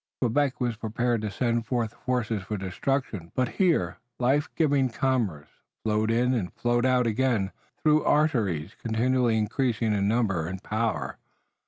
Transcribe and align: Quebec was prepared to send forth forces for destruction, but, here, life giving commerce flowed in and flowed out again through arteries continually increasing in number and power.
Quebec 0.19 0.59
was 0.59 0.77
prepared 0.77 1.21
to 1.21 1.29
send 1.29 1.67
forth 1.67 1.93
forces 1.93 2.41
for 2.41 2.57
destruction, 2.57 3.31
but, 3.35 3.47
here, 3.47 3.97
life 4.19 4.49
giving 4.55 4.89
commerce 4.89 5.47
flowed 5.83 6.09
in 6.09 6.33
and 6.33 6.51
flowed 6.53 6.87
out 6.87 7.05
again 7.05 7.51
through 7.77 8.03
arteries 8.03 8.73
continually 8.81 9.37
increasing 9.37 9.93
in 9.93 10.07
number 10.07 10.47
and 10.47 10.63
power. 10.63 11.19